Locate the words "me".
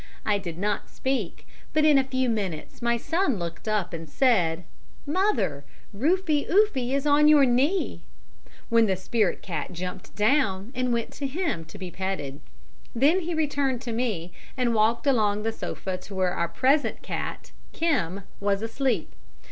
13.91-14.33